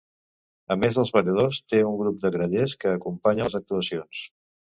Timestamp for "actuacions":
3.61-4.25